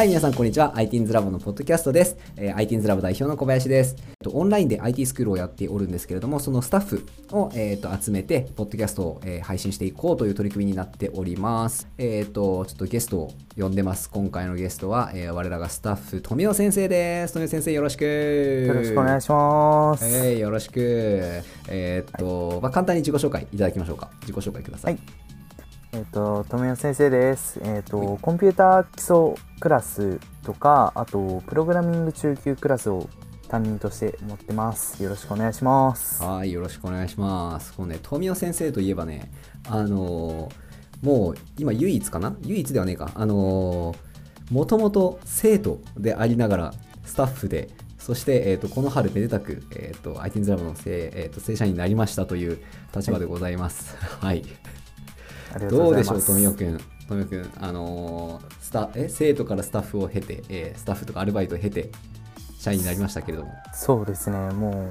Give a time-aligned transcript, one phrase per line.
[0.00, 0.72] はい、皆さん、こんにちは。
[0.76, 2.16] ITINS ラボのポッドキャストです。
[2.34, 3.96] えー、ITINS ラボ代表の小林です。
[4.32, 11.86] オンラインで IT スクールをやっておるんですけれども、そのスタッフを、えー、と集めて、ポッドキャストを、えー配信していこうという取り組みになっております。
[11.98, 14.08] えっ、と、ちょっとゲストを呼んでます。
[14.08, 17.34] 今回のゲストは、えー我らがスタッフ、富尾先生です。
[17.34, 18.04] 富尾先生、よろしく。
[18.06, 20.06] よろしくお願いします。
[20.06, 21.42] えーよろしく。
[21.68, 24.08] えっ、と、まあ、簡単に自己紹介いただきましょうか。
[24.22, 24.94] 自己紹介ください。
[24.94, 25.29] はい
[25.92, 27.60] えっ、と、富谷先生です。
[27.62, 33.08] えっ、と、コンピューター基礎クラスとか、あと、プログラミング中級クラスを
[33.48, 35.02] 担任として持ってます。
[35.02, 36.22] よろしくお願いします。
[36.22, 37.74] はい、よろしくお願いします。
[37.74, 39.32] このね、富尾先生といえばね、
[39.68, 40.70] あのー
[41.02, 42.36] もう今唯一かな？
[42.42, 43.10] 唯一ではねえか。
[43.14, 43.96] あのー
[44.52, 52.58] もともと生徒でありながらスタッフで、そして、えー、とこの春めでたく、えー、と ITINS ラボの正,、えー、と正社員になりましたという
[52.94, 53.96] 立場でございます。
[53.96, 54.38] はい。
[54.38, 54.79] ありがとうございます。
[55.70, 56.80] どうでしょう、富尾くん。
[57.08, 59.08] 富尾くん、あのースタえ？
[59.08, 61.90] 生徒からスタッフを経て、えースタッフとかアルバイトを経て、
[62.58, 63.52] 社員になりましたけれども。
[63.74, 64.90] そうですね、も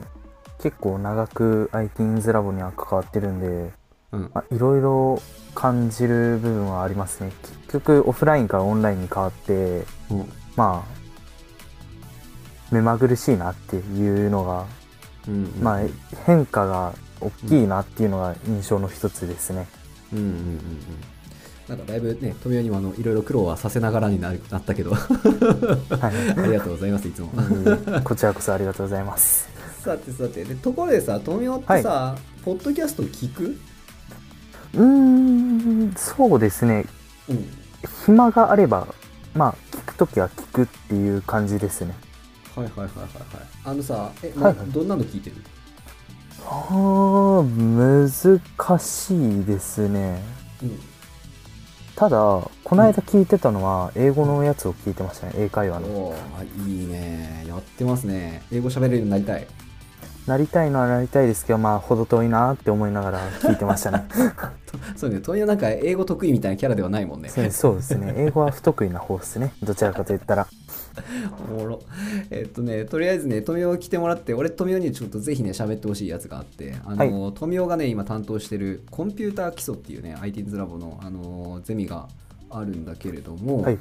[0.60, 3.72] う、結構長く ITINS ラボには関わってるんで、
[4.12, 4.32] うん。
[4.34, 5.22] あいろいろ
[5.56, 7.32] 感じる部分はありますね。
[7.68, 11.00] 結局、オフラインからオンラインに変わって、うんまあ、
[12.72, 14.66] 目まぐるしいなっていうのが
[15.28, 15.82] うんうんまあ、
[16.26, 19.68] 変化が大きいなっていうのが印象の一つですね。
[20.14, 20.60] うんうんうんうん。
[21.68, 26.12] なんかだいぶね、富谷にもあのいろいろ苦労はさせながらになったけど、あは
[26.44, 27.32] いりがとうございます、いつも。
[27.36, 29.48] うんこちらこそありがとうございます。
[29.84, 33.56] さてさて、でところでさ、富谷ってさ、ポッドキャスト聞く？
[34.74, 36.86] うーん、そうですね。
[37.30, 37.50] うん。
[38.06, 38.88] 暇があれば、
[39.36, 41.94] まあ、聞くときは聞くっていう感じですね。
[42.56, 43.08] はいはいはいはいはい。
[43.64, 45.36] あのさ、え、はいはいどんなの聞いてる？
[46.52, 50.24] あー、難しいですね。
[50.64, 50.80] うん。
[51.96, 52.18] ただ、
[52.64, 55.34] この間聞いてたのは、英語のやつを聞いてましたね。
[55.36, 56.16] 英会話の。
[56.68, 57.46] いいね。
[57.48, 58.42] やってますね。
[58.52, 59.46] 英語喋れるようになりたい。
[60.30, 64.06] なりたいのはなりたいですけど、まあ、程遠いなって思いながら聞いてましたね。
[64.96, 67.30] そうね、富谷なんか英語得意みたいなキャラではないもんね。
[67.30, 68.14] そうですね。
[68.16, 69.54] 英語は不得意な方ですね。
[69.64, 70.48] どちらかと言ったら。
[71.50, 71.80] おもろ。
[72.30, 82.08] えっとね、とりあえずね、富雄来てもらって、俺、富雄にちょっとぜひね、喋ってほしいやつがあって、あの、富雄がね、今担当してるコンピューター基礎っていうね、ITINS ラボの、あの、ゼミが
[82.52, 83.80] あるんだけれども、はい。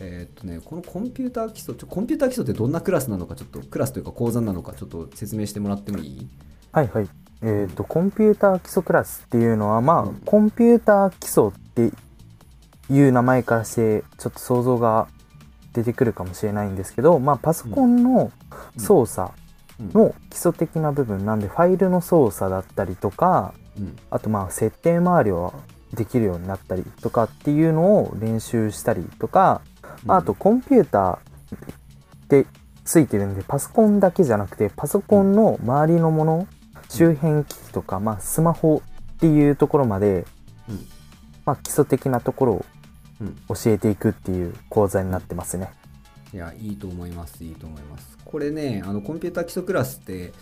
[0.00, 6.28] えっとね、このコンピューター基礎、ちょコンピューター基礎ってどんなクラスなのか、ちょっと、クラスというか講座なのか、ちょっと説明してもらってもいい？
[6.72, 7.08] はいはい。
[7.42, 11.92] えっ、と、コンピューター基礎クラスっていうのは、まあ、うんコンピューター基礎って
[12.92, 15.08] いう名前からして、ちょっと想像が
[15.72, 18.30] 出てくるかもしれないんですけど、まあ、パソコンの
[18.78, 19.32] 操作
[19.92, 23.96] の基礎的な部分なんで、ファイルの操作だったりとか、うん。
[24.10, 25.52] あとまあ、設定周りを
[25.94, 29.62] できるようになったりとかっていうのを練習したりとか、
[30.04, 32.46] まああとコンピューターって
[32.84, 36.48] ついてるんでパソコンだけじゃなくてパソコンの周りのもの
[36.88, 38.82] 周辺機器とか、まあ、スマホ
[39.14, 40.26] っていうところまで、
[40.68, 40.86] うん
[41.46, 42.64] まあ、基礎的なところを
[43.20, 45.70] うん教えていくっていう講座になってますね。
[46.34, 48.18] いや、いいと思います、いいと思います。
[48.24, 50.32] これね、あのコンピューター基礎クラスって、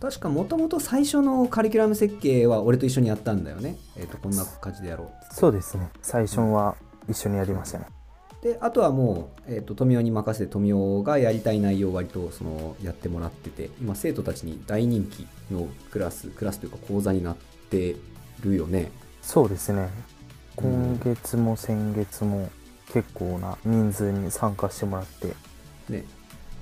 [0.00, 3.76] 確かもともと最初のカリキュラム設計は俺と一緒にやったんだよね。
[3.96, 5.34] えっ、と、こんな感じでやろう。
[5.34, 6.76] そうですね最初は
[7.08, 7.86] 一緒にやりましたね。
[8.42, 17.36] で、あとはもう、えっ、と、富雄に任せて富雄がやりたい内容を割とそのやってもらってて、今生徒たちに大人気のクラス、クラスというか講座になっ
[17.70, 17.96] て
[18.40, 18.90] るよね。
[19.20, 19.90] そうですね
[20.56, 22.50] うん今月も先月も
[22.92, 25.34] 結構な人数に参加してもらって
[25.88, 26.04] ね。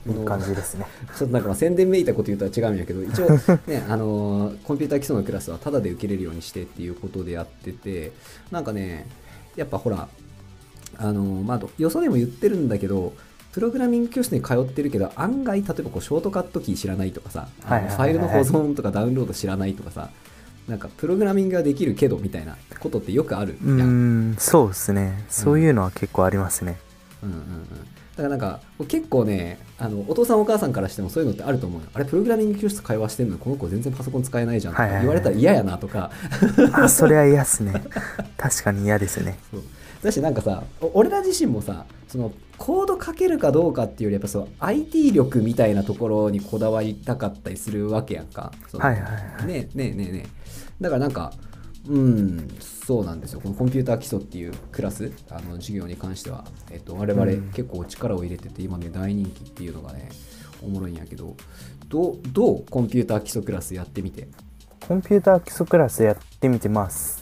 [0.07, 0.87] いい感じですね。
[1.17, 3.31] ちょっとなんかまあ宣伝めいたこと言うとは違うんやけど、一応
[3.67, 8.13] ね、あのーコンピューター基礎のクラスはタダで受けれるようにしてっていうことでやってて、
[8.51, 9.07] なんかね、
[9.57, 10.09] やっぱほら、
[10.97, 13.15] あのーまあ、よそでも言ってるんだけど、
[13.53, 20.11] プログラミング教室に通ってるけど、案外、例えばこうショートカットキー知らないとかさ、はいファイルの保存とかダウンロード知らないとかさ、
[20.69, 24.31] なんかプログラミングができるけどみたいなことってよくあるうん。
[24.33, 25.25] んそうですね。
[25.29, 26.79] そういうのは結構ありますね、
[27.23, 31.89] うんうんうん、だからなんか結構ねあのお父さんお母さんからしてもそういうのってあると思うよ。
[31.95, 36.11] あれプログラミング教室会話してんのにこの子全然パソコン使えないじゃんとか言われたら嫌やなとか、
[36.73, 37.73] あそれは嫌っすね。
[38.37, 39.39] 確かに嫌ですね。
[39.51, 39.63] そう
[40.03, 48.53] だしなんかさお俺ら自身もさそのコード書けるかどうかっていうよりやっぱそう IT 力みたいなところにこだわりたかったりするわけやんか。
[48.73, 49.09] はいはいは
[49.43, 49.47] い。
[49.47, 50.29] ねえねえねえねえ。
[50.81, 51.33] だからなんか
[51.89, 53.41] うんそうなんですよ。
[53.41, 57.51] このコンピューター基礎っていうクラスあの授業に関しては、えっと、我々うん。
[57.53, 60.09] 結構力を入れてて、今ね大人気っていうのがね
[60.63, 61.37] おもろいんやけど
[61.89, 64.29] どうどうコンピューター基礎クラスやってみて？
[64.87, 67.18] コンピューター基礎クラスやってみてます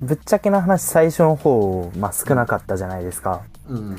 [0.00, 3.98] ぶっちゃけな話最初の方、まあ、少なかったじゃないですかうんうんうん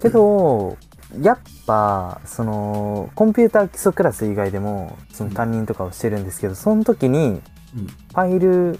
[0.00, 0.76] けど
[1.20, 7.40] やっぱそのコンピューター基礎クラス以外でもその担任とかをしてるんですけどその時に
[7.74, 8.78] ファイル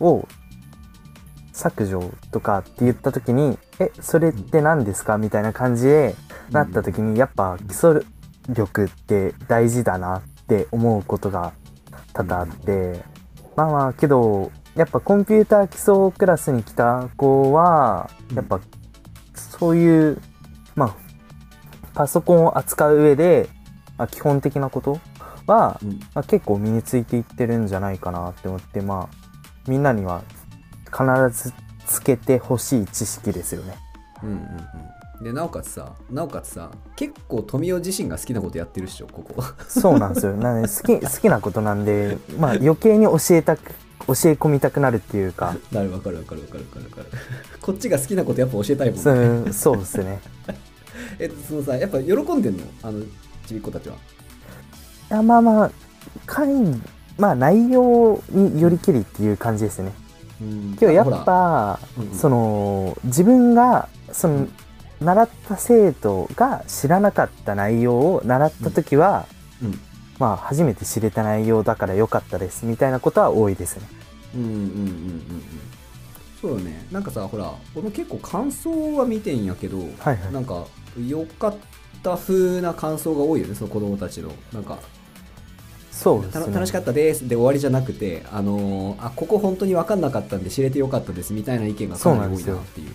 [0.00, 0.26] を
[1.52, 6.14] 削除とかって言った時に「えそれって何ですか?」みたいな感じで
[6.50, 8.02] なった時にやっぱ基礎
[8.48, 11.52] 力って大事だなって思うことが
[12.12, 13.04] 多々あって
[13.56, 18.60] まあまあけどやっぱコンピューター基礎クラスに来た子はやっぱ
[19.34, 20.20] そういう
[20.74, 20.96] まあ
[21.94, 23.48] パソコンを扱う上で、
[23.98, 24.98] まあ、基本的なこと
[25.46, 29.16] は、うんまあ、結構身についていってるんじゃないかなって思ってまあ
[29.68, 30.22] みんなには
[30.86, 31.52] 必ず
[31.86, 33.76] つけてほしい知識ですよね。
[34.22, 40.32] うんうんうんでなおかつさなおかつさ結構富雄自身が好きなことやってるっしょここそうなんですよ。
[40.34, 43.72] なので好き好きなことなんで、まあ余計に教えたく
[44.06, 46.84] 教え込みたくなるっていうか、なるわかるわかるわかるわかる。
[46.84, 47.06] わかる
[47.60, 50.20] こっちが好きなことやっぱ教えたいもんそねうそうですね。
[51.18, 52.64] えそのさやっぱ喜んでんの？
[52.82, 53.04] あの
[53.46, 53.94] ちびっ子たちは。
[53.94, 53.98] い
[55.10, 55.70] やまあまあ
[56.26, 56.48] 会
[57.18, 59.92] まあ内容によりきりっていう感じですね。
[60.40, 60.76] うん。
[60.80, 62.18] 今日やっぱ、うんうん。
[62.18, 64.48] その自分がその
[65.00, 69.26] 習った生徒が知らなかった内容を習った時は、
[69.62, 69.80] うん
[70.22, 73.82] まあ初めて知れた内容だから良かったですみたいなことは多いですね。
[74.36, 74.56] うんうんうん。
[74.56, 75.22] うんうん
[76.40, 76.86] そうだね。
[76.92, 80.32] なんかさほら俺も結構感想は見てんやけど、はいはい。
[80.32, 80.64] なんか
[80.96, 81.56] 良かっ
[82.04, 84.30] た風な感想が多いよねその子供たちの。
[84.52, 84.78] なんか
[85.90, 86.44] そうですね。
[86.46, 92.90] た楽しかったですで終わりじゃなくてあのーあここ本当に分かんなかったんで知れてよかったですみたいな意見がかなり多いなっていう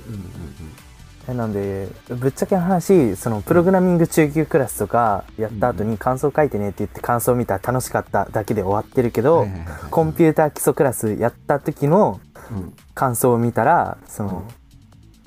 [1.34, 9.46] なんでぶっちゃけな話そのプログラミング中級クラスとかやった後に感想書いてねって言って感想見たら楽しかっただけで終わってるけうんど、
[9.90, 12.20] コンピューター基礎クラスやった時の
[12.52, 12.74] うん。
[12.94, 14.44] 感想を見たらその、うん。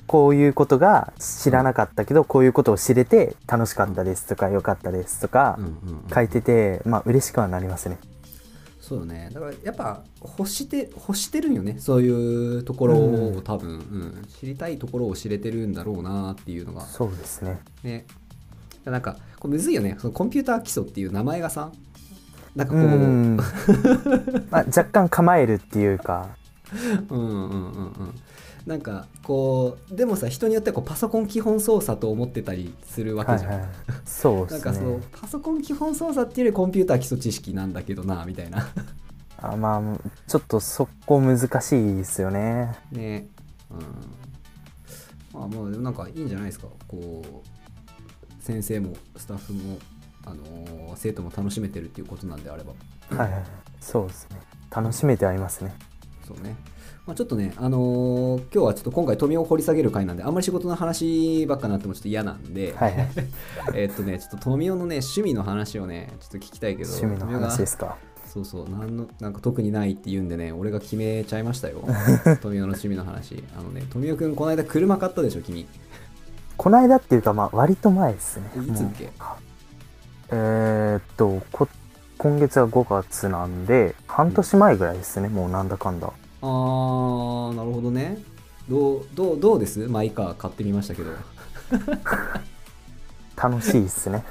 [0.07, 5.57] こういうことが知らなかったけどこういうことを知れて楽しかったですとか良かったですとか
[6.13, 7.97] 書いててまあ嬉しくはなりますね。
[8.91, 9.29] そうだね。
[9.31, 11.77] だからやっぱ欲して欲してるんよね。
[11.79, 14.27] そういうところを多分、うん。
[14.27, 16.81] 知りたいところを知れてるんだろうなっていうのが。
[16.81, 17.61] そうですね。
[17.83, 18.05] ね。
[18.83, 19.95] なんかこれむずいよね。
[19.97, 21.71] そのコンピューター基礎っていう名前がさ。
[22.53, 22.77] なんかう。
[22.77, 23.37] こう、ん。
[24.51, 26.27] まあ、若干構えるっていうか。
[27.09, 28.15] うんうんうんうん
[28.65, 33.69] なんかこうでもさ人によってはこうパソコン基本操作と思ってたりするわけじゃん、はいはい
[34.05, 35.03] そうですなんかそのね。
[35.11, 38.67] パソコン基本操作っていうよりコンピューター基礎知識なんだけどなみたいな
[39.37, 42.71] あまあちょっとそこ難しいですよね。
[42.91, 43.27] ね
[43.71, 49.79] うんまあまあでもなんかいいんじゃないですかこう先生もスタッフも
[50.25, 52.73] あのー生徒も楽しめてるっていうことなんであれば
[53.17, 53.43] はいはい。
[53.79, 54.37] そうですね。
[54.69, 55.73] 楽しめてはいますね。
[56.27, 56.55] そうね、
[57.07, 63.09] まあ、ちょっとね、あのー今日はちょっと今回富を掘り下げる回なんであんまり仕事の話ばっかなってもちょっと嫌なんで、はいはい。
[63.73, 67.97] えっとねちょっと富雄のね趣味の話をねちょっと聞きたいけど趣味の話ですか。
[68.27, 71.81] そうそうなんのなんか特にないって言うんでね俺が決めちゃいましたよ
[72.41, 75.67] 富雄の趣味の話あのね富雄くんこの間車買ったでしょ君
[76.55, 78.43] こないだっていうかまあ割と前ですね。
[78.69, 79.09] いつっけ？
[80.29, 81.67] えーっとこ
[82.17, 88.17] 今月は5月なんで半年前ぐらいですね、もうなんだかんだあーなるほどね。
[88.69, 89.87] どうどうどうです？
[89.87, 91.11] マイカー買ってみましたけど。
[93.35, 94.23] 楽しいっすね。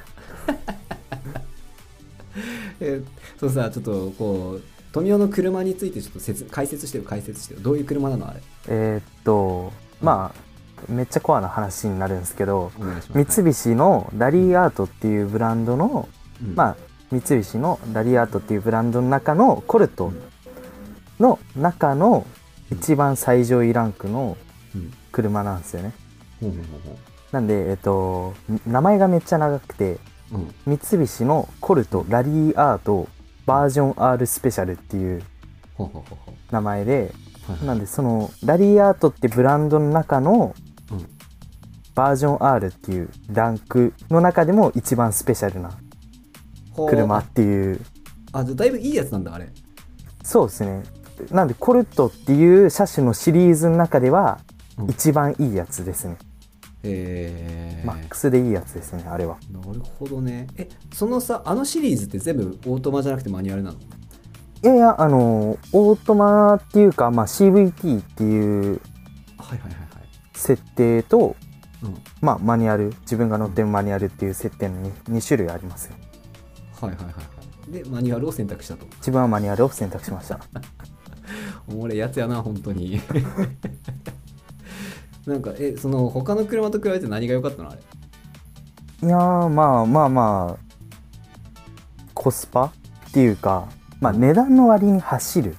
[2.80, 3.02] え
[3.38, 4.62] そのさちょっとこう
[4.92, 7.60] 富雄の車についてちょっと説解説してよ解説してよ。
[7.60, 8.40] どういう車なのあれ？
[8.68, 10.40] えーっとまあ
[10.88, 12.72] めっちゃコアな話になるんですけど
[13.14, 16.08] 三菱のラリーアートっていうブランドの、
[16.42, 16.54] うん。
[16.54, 16.76] まあ
[17.10, 20.12] 三菱のラリーアートっていうブランドの中のコルト
[21.20, 22.26] の中の
[22.72, 24.36] 一番最上位ランクの
[24.74, 24.92] うん。
[25.12, 25.92] 車なんですよね。
[27.32, 28.34] なんでえっと
[28.66, 29.98] 名前がめっちゃ長くて
[30.66, 33.08] 三菱のコルトラリーアート
[33.44, 35.22] バージョン R スペシャルっていう
[36.52, 37.12] 名前で
[37.64, 40.54] なんでそのラリーアートってブランドの中の
[40.92, 41.06] うん。
[41.96, 45.72] バージョン R っていうランクの中でも一番スペシャルな
[46.88, 47.80] 車っていう。
[48.32, 49.48] あじゃあだいぶいいやつなんだあれ。
[50.22, 50.82] そうですね
[51.30, 54.40] なんでコルトっていう車種のシリーズの中では
[54.78, 54.90] うん。
[54.90, 56.16] 一番いいやつですね、
[56.82, 59.36] えー、マックスでいいやつですねあれは。
[59.50, 60.46] なるほどね。
[60.56, 63.78] えそのさあのシリーズって全部オートマじゃなくてマニュアルなの？
[63.78, 68.80] いやいやあのオートマっていうか、まあ、CVT っていう
[69.38, 70.08] はいはいはいはい。
[70.34, 71.36] 設定と、
[71.82, 71.94] うん。
[72.20, 75.94] まあ、マニュアル自分が乗ってるマニュアルっていう設定の 2, 種類ありますよ。
[76.80, 77.20] はいはいはいは
[77.68, 77.72] い。
[77.72, 78.86] でマニュアルを選択したと。
[78.96, 80.40] 自分はマニュアルを選択しました
[81.70, 83.00] おもれえやつやな本当に。
[85.26, 87.80] なんかえその他の車と比べて何が良かったのあれ？
[89.06, 90.70] いやーまあまあまあ
[92.14, 92.72] コスパっ
[93.12, 93.68] ていうか、
[94.00, 95.56] まあ、値段の割に走る。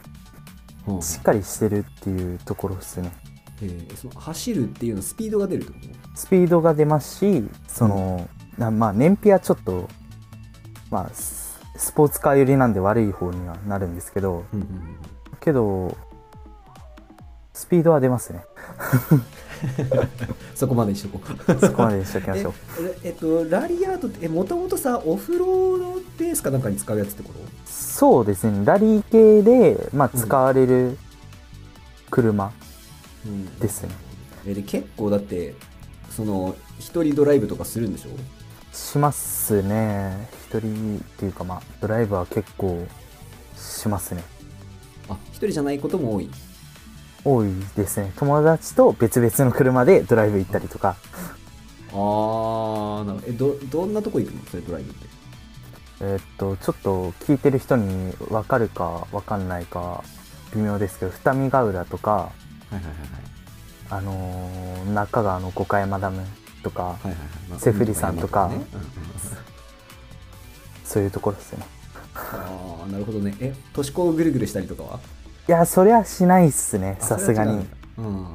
[0.87, 1.01] うん。
[1.01, 3.11] しっかりしてるっていうところですね。
[3.61, 5.77] えーその走るっていうのはスピードが出るってこ
[6.15, 8.27] スピードが出ますしその、
[8.57, 9.87] なまあ燃費はちょっと
[10.89, 14.97] まあススポーツカー寄りなんで悪い方にはなるんですけどと、うんうんうん
[15.43, 15.95] けど
[17.53, 18.43] スピードは出ますね。
[20.55, 21.59] そこまでにしとこう。
[21.59, 22.53] そこまでにしておきましょう。
[23.03, 27.39] ええっとラリアートってもともとさオフロードベースかなんかに使うやつってこと？
[27.65, 28.65] そうですね。
[28.65, 30.97] ラリー系で、まあ、使われる
[32.09, 32.51] 車
[33.25, 33.59] うん。
[33.59, 33.89] ですね、
[34.47, 35.53] えで結構だって
[36.09, 38.75] その一人ドライブとかするんでしょ？
[38.75, 40.27] しますね。
[40.49, 42.87] 一人っていうかまあドライブは結構
[43.55, 44.23] しますね
[45.09, 46.29] あ一人じゃないことも多い。
[47.23, 48.11] 多いですね。
[48.15, 50.95] 友達と別々の車でドライブ行ったりとか。
[51.91, 54.41] あーなえどどんなとこ行くの？
[54.49, 55.07] それドライブって。
[56.01, 60.03] えーっとちょっと聞いてる人に分かるか分かんないか
[60.55, 62.31] 微妙ですけど二見ヶ浦とかは
[62.71, 62.93] いはいはい
[63.89, 66.25] あのー中川の五箇山ダム
[66.63, 67.19] とかはいはいはい。
[67.19, 68.49] はい、まあセフリさんとか
[70.83, 71.65] そういうところですね
[72.81, 73.35] ああなるほどね。
[73.39, 74.99] え都市高をぐるぐるしたりとかは？
[75.47, 77.65] いやそれはしないっすねあさすがに。
[77.97, 78.25] うん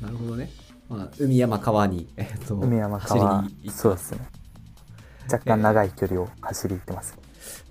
[0.00, 0.50] なるほどね、
[0.88, 4.18] まあ、海山川に、 えっと海山川走りに行ってそうですね。
[5.32, 7.16] 若干長い距離を走り行ってます、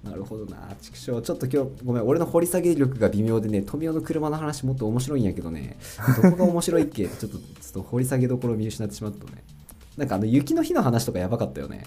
[0.03, 0.69] なるほどな。
[0.81, 5.77] 畜生ちょっと今日ごめん俺の掘り下げ力が微妙でね富雄の車の話もっと面白いんやけどね。
[6.23, 7.05] どこが面白いっけ？
[7.07, 9.43] ちょっとちょっと掘り下げどころを見失ってしまったね。
[9.95, 11.85] なんかあの雪の日の話とかやばかったよね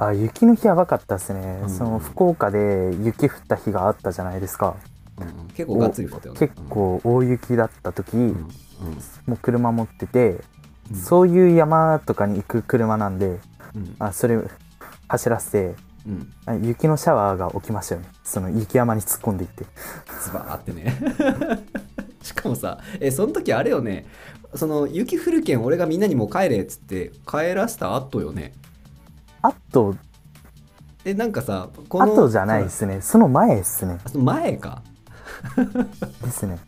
[0.00, 1.70] あ雪の日やばかったですね、うん。
[1.70, 4.76] その福岡で雪降った日があったじゃないですか。
[5.18, 5.28] うん。
[5.28, 6.40] うん結構がっつり降ったよね。
[6.40, 8.22] 結構大雪だった時、うん。
[8.22, 8.32] うん。
[9.26, 10.38] もう車持ってて、
[10.92, 10.96] うん。
[10.96, 13.40] そういう山とかに行く車なんで
[13.74, 13.96] うん。
[13.98, 14.38] あそれ
[15.08, 15.74] 走らせて
[16.06, 16.32] うん。
[16.46, 18.08] あ雪のシャワーが起きましたよね。
[18.22, 19.64] その雪山に突っ込んでいって。
[20.22, 20.96] ズバーってね。
[22.22, 24.06] しかもさえその時あれよね。
[24.54, 28.54] その雪降るけん俺がみんなにもう帰れっつって帰らせた後よね
[29.42, 29.94] あと
[31.04, 33.00] えなんかさこあとじゃないですね。
[33.00, 33.98] その前ですね。
[34.04, 34.82] あその前か。
[36.22, 36.58] ですね。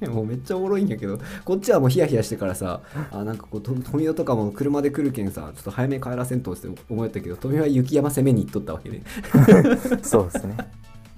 [0.08, 9.02] もうめっちゃおもろいんやけどこっちはもうヒヤヒヤしてからさあなんかこうと富代とかも車で来るけんさちょっと早めに帰らせんとって思ったけど富代は雪山攻めに行っとったわけで。
[10.02, 10.56] そうですね。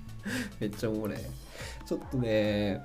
[0.60, 1.16] めっちゃおもろい。
[1.86, 2.80] ちょっとね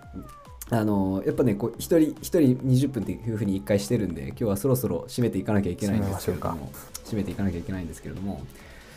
[0.72, 6.72] あのやっぱねこう一人一人20分っていうふうに1回してるんで今日はそろそろ締めていかなきゃいけないんですけれど締も
[7.06, 8.42] 締めていかなきゃいけないんですけれども。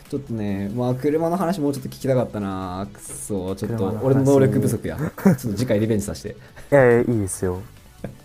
[0.09, 2.89] ちょっとねまあ車の話もうちょっと聞きたかったな。
[2.91, 4.97] くそちょっと俺の能力不足や。
[4.97, 6.31] ちょっと次回リベンジさせて。
[6.31, 6.35] い
[6.75, 7.61] やいやいいですよ。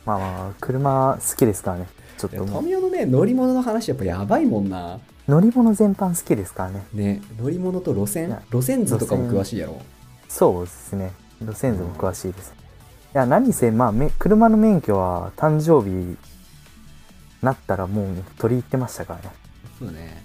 [0.05, 1.87] まあまあ車好きですからね。
[2.17, 5.01] ちょっと富代のね乗り物の話やっぱやばいもんな。
[5.27, 6.85] 乗り物全般好きですからね。
[6.93, 8.29] ね乗り物と路線？
[8.49, 9.81] 路線図とかも詳しいやろ。
[10.29, 11.11] そうですね。
[11.41, 12.53] 路線図も詳しいです。
[12.57, 12.62] い
[13.13, 16.17] や何せまあめ車の免許は誕生日
[17.41, 19.29] なったらもう取り入ってましたからね。
[19.77, 20.23] そうだね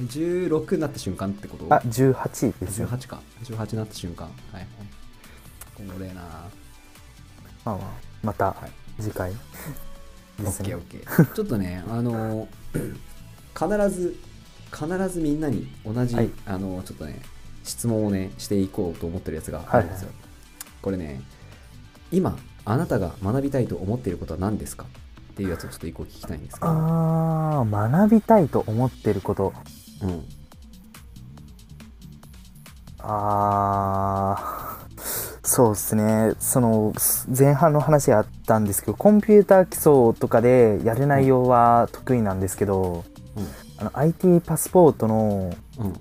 [0.00, 1.66] 16になった瞬間ってこと？
[1.74, 2.88] あ18ですよ。
[2.88, 3.20] 18か。
[3.44, 4.26] 18になった瞬間。
[4.26, 4.56] はい。
[4.56, 4.66] はい
[5.76, 6.14] これな。
[7.64, 7.78] まあまあ
[8.22, 9.02] またはい。
[9.02, 9.32] 次回。
[10.40, 10.64] オですね。
[10.64, 11.34] ッケーオッケー。
[11.34, 12.48] ちょっとねあの
[13.56, 14.16] 必ず
[14.72, 16.30] 必ずみんなに同じ、はい。
[16.46, 17.22] あのちょっとね
[17.64, 20.14] 質問をねしていこうと思ってるやつがあるんですよ、は
[20.82, 21.20] これね
[22.10, 24.84] 今あなたが学びたいと思っていることは何ですか？
[24.84, 26.66] っていうやつをちょっと一個聞きたいんですけど。
[26.68, 29.52] あー学びたいと思ってること。
[30.02, 30.24] うん。
[32.98, 34.98] あー
[35.46, 36.34] そうですね。
[36.40, 36.92] その
[37.36, 43.04] 前半の話があったんですけどコンピューター基礎とかでやる内容は得意なんですけど、
[43.78, 46.00] あの IT パスポートのうんうん。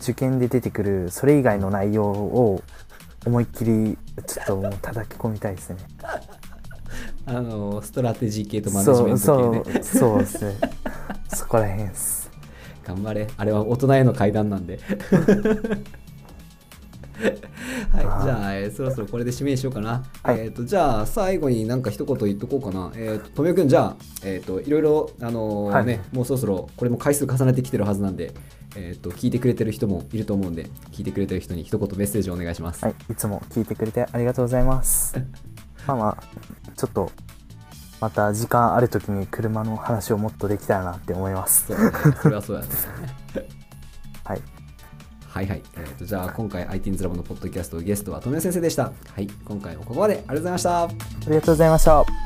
[0.00, 2.62] 受験で出てくるそれ以外の内容を
[3.26, 5.76] 思いっきりちょっともう叩き込みたいですね。
[7.26, 9.82] あのストラテジー系とマネジメント系ね。
[9.82, 10.54] そう そうですね。
[11.34, 12.30] そこら辺です。
[12.84, 13.26] 頑張れ。
[13.36, 14.80] あれは大人への階段なんで。
[17.90, 20.40] はいじゃあ、えーそろそろこれで締めにしようかな、はい。
[20.40, 22.92] えっ、とじゃあ最後になんか一言言っとこうかな。
[22.96, 25.86] えっ、と富くんじゃあえっ、といろいろあのーはい。
[25.86, 28.32] ねもうそろそろこれも回数重ねてきてるはずなんで
[28.76, 35.14] えっ、と聞いてくれてる人もいると思うんで聞いてくれてる人に一言メッセージをお願いします、はい、いつも聞いてくれてありがとうございます。
[35.86, 36.22] まあまあ、
[36.76, 37.10] ちょっと、
[37.98, 41.66] また時間ある時に車の話をもっとできたらなって思います。
[41.66, 42.68] そうだねそれはそうだね
[44.24, 44.58] はい。
[45.28, 50.88] はいはい、えー、とじゃあ今回 IT ズラボのポッドキャストゲストは富谷先生でしたはい今回もここまでありがとうございましたあ
[51.28, 52.17] りがとうございました。